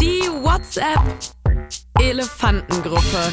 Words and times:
Die 0.00 0.22
WhatsApp 0.42 1.00
Elefantengruppe. 2.00 3.32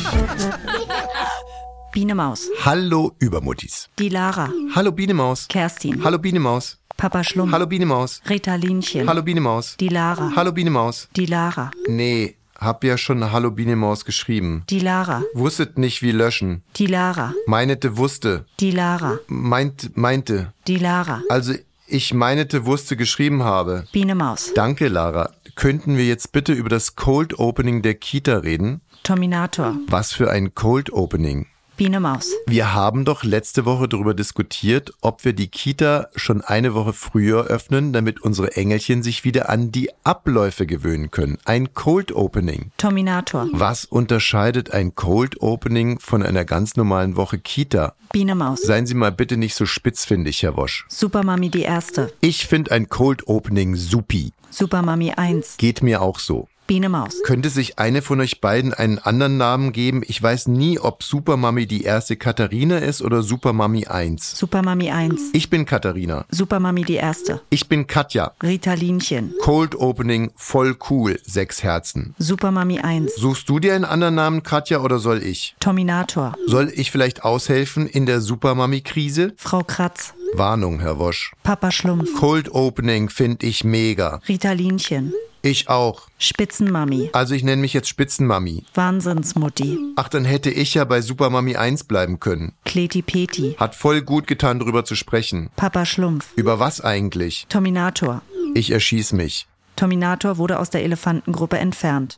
Biene 1.92 2.16
Maus. 2.16 2.48
Hallo 2.64 3.14
Übermuttis. 3.20 3.90
Die 3.98 4.10
Lara. 4.10 4.50
Hallo 4.76 4.92
Biene 4.92 5.14
Maus. 5.14 5.48
Kerstin. 5.48 6.04
Hallo 6.04 6.18
Biene 6.20 6.40
Maus. 6.40 6.78
Papa 6.98 7.24
Schlumpf. 7.24 7.52
Hallo 7.52 7.66
Biene 7.66 7.86
Maus. 7.86 8.22
Ritalinchen. 8.30 9.08
Hallo 9.08 9.24
Biene 9.24 9.42
Maus. 9.42 9.76
Die 9.80 9.90
Lara. 9.90 10.32
Hallo 10.36 10.52
Biene 10.52 10.70
Maus. 10.70 11.08
Die 11.16 11.26
Lara. 11.26 11.72
Nee, 11.88 12.36
hab 12.60 12.84
ja 12.84 12.98
schon 12.98 13.32
Hallo 13.32 13.52
Biene 13.52 13.76
Maus 13.76 14.06
geschrieben. 14.06 14.64
Die 14.70 14.80
Lara. 14.80 15.24
Wusstet 15.34 15.78
nicht 15.78 16.02
wie 16.02 16.12
löschen. 16.12 16.64
Die 16.76 16.88
Lara. 16.88 17.34
Meinete 17.48 17.98
wusste. 17.98 18.46
Die 18.60 18.72
Lara. 18.72 19.20
Meint, 19.28 19.98
meinte. 19.98 20.54
Die 20.68 20.78
Lara. 20.78 21.22
Also 21.30 21.54
ich 21.88 22.14
meinete 22.14 22.66
wusste 22.66 22.96
geschrieben 22.96 23.44
habe. 23.44 23.86
Biene 23.92 24.16
Maus. 24.16 24.52
Danke, 24.56 24.88
Lara. 24.88 25.32
Könnten 25.56 25.98
wir 25.98 26.06
jetzt 26.06 26.32
bitte 26.32 26.54
über 26.54 26.70
das 26.70 26.96
Cold 26.96 27.40
Opening 27.40 27.82
der 27.82 27.96
Kita 27.96 28.38
reden? 28.38 28.82
Terminator. 29.04 29.76
Was 29.88 30.14
für 30.14 30.30
ein 30.32 30.54
Cold 30.56 30.94
Opening. 30.94 31.48
Biene 31.78 32.00
Maus. 32.00 32.32
Wir 32.46 32.76
haben 32.76 33.06
doch 33.06 33.24
letzte 33.24 33.66
Woche 33.66 33.88
darüber 33.88 34.14
diskutiert, 34.14 34.92
ob 35.02 35.26
wir 35.26 35.34
die 35.34 35.48
Kita 35.48 36.10
schon 36.16 36.42
eine 36.42 36.76
Woche 36.76 36.94
früher 36.94 37.46
öffnen, 37.46 37.92
damit 37.92 38.22
unsere 38.22 38.56
Engelchen 38.56 39.02
sich 39.02 39.24
wieder 39.24 39.50
an 39.50 39.72
die 39.72 39.90
Abläufe 40.04 40.68
gewöhnen 40.68 41.10
können. 41.10 41.40
Ein 41.44 41.74
Cold 41.74 42.12
Opening. 42.12 42.72
Terminator. 42.78 43.48
Was 43.52 43.86
unterscheidet 43.86 44.72
ein 44.72 44.94
Cold 44.94 45.42
Opening 45.42 46.00
von 46.00 46.22
einer 46.22 46.46
ganz 46.46 46.76
normalen 46.76 47.16
Woche 47.16 47.40
Kita? 47.40 47.96
Biene 48.12 48.36
Maus. 48.36 48.62
Seien 48.62 48.86
Sie 48.86 48.94
mal 48.94 49.12
bitte 49.12 49.38
nicht 49.38 49.56
so 49.56 49.66
spitzfindig, 49.66 50.44
Herr 50.44 50.58
Wosch. 50.58 50.86
Supermami 50.88 51.50
die 51.50 51.64
Erste. 51.64 52.14
Ich 52.22 52.46
finde 52.46 52.72
ein 52.72 52.90
Cold 52.90 53.28
Opening 53.28 53.76
supi. 53.76 54.34
Supermami 54.52 55.14
1. 55.14 55.58
Geht 55.58 55.82
mir 55.82 56.02
auch 56.02 56.20
so. 56.20 56.48
Biene 56.68 56.90
Maus. 56.90 57.22
Könnte 57.24 57.50
sich 57.50 57.80
eine 57.80 58.02
von 58.02 58.22
euch 58.22 58.40
beiden 58.40 58.74
einen 58.74 58.98
anderen 59.00 59.38
Namen 59.38 59.72
geben? 59.74 60.04
Ich 60.08 60.22
weiß 60.22 60.48
nie, 60.48 60.80
ob 60.80 61.04
Supermami 61.04 61.66
die 61.66 61.84
erste 61.84 62.16
Katharina 62.16 62.78
ist 62.78 63.02
oder 63.02 63.24
Supermami 63.24 63.88
1. 63.88 64.38
Supermami 64.38 64.90
1. 64.90 65.32
Ich 65.34 65.50
bin 65.50 65.66
Katharina. 65.66 66.26
Supermami 66.30 66.84
die 66.84 66.96
Erste. 66.96 67.42
Ich 67.50 67.68
bin 67.68 67.88
Katja. 67.88 68.32
Ritalinchen. 68.42 69.34
Cold 69.42 69.76
Opening, 69.76 70.32
voll 70.36 70.78
cool, 70.90 71.20
sechs 71.24 71.62
Herzen. 71.64 72.16
Supermami 72.18 72.80
1. 72.80 73.16
Suchst 73.16 73.50
du 73.50 73.60
dir 73.60 73.76
einen 73.76 73.86
anderen 73.86 74.16
Namen, 74.16 74.44
Katja, 74.44 74.80
oder 74.82 75.00
soll 75.00 75.24
ich? 75.24 75.56
Terminator. 75.60 76.36
Soll 76.48 76.72
ich 76.74 76.92
vielleicht 76.92 77.24
aushelfen 77.24 77.88
in 77.88 78.06
der 78.06 78.22
Supermami-Krise? 78.22 79.34
Frau 79.36 79.62
Kratz. 79.62 80.14
Warnung, 80.34 80.80
Herr 80.80 80.98
Wosch. 81.00 81.34
Papa 81.44 81.72
Schlumpf. 81.72 82.14
Cold 82.18 82.54
Opening 82.54 83.10
finde 83.10 83.46
ich 83.46 83.64
mega. 83.66 84.22
Ritalinchen. 84.30 85.14
Ich 85.44 85.70
auch. 85.70 86.08
Spitzenmami. 86.20 87.10
Also 87.14 87.34
ich 87.34 87.44
nenne 87.44 87.62
mich 87.62 87.74
jetzt 87.74 87.90
Spitzenmami. 87.90 88.64
Wahnsinnsmutti. 88.76 89.78
Ach, 89.96 90.08
dann 90.08 90.24
hätte 90.24 90.52
ich 90.52 90.76
ja 90.76 90.86
bei 90.86 91.02
Supermami 91.02 91.56
1 91.56 91.86
bleiben 91.86 92.20
können. 92.20 92.54
Kleti 92.64 93.02
Peti. 93.02 93.56
Hat 93.58 93.76
voll 93.76 94.04
gut 94.04 94.28
getan, 94.28 94.60
drüber 94.60 94.86
zu 94.86 94.96
sprechen. 94.96 95.50
Papa 95.56 95.86
Schlumpf. 95.86 96.30
Über 96.36 96.60
was 96.60 96.82
eigentlich? 96.82 97.48
Terminator. 97.50 98.22
Ich 98.54 98.70
erschieß 98.70 99.14
mich. 99.14 99.48
Terminator 99.76 100.38
wurde 100.38 100.60
aus 100.60 100.70
der 100.70 100.84
Elefantengruppe 100.84 101.58
entfernt. 101.58 102.18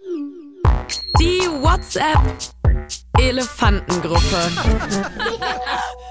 Die 1.20 1.40
WhatsApp 1.62 2.20
Elefantengruppe. 3.18 4.20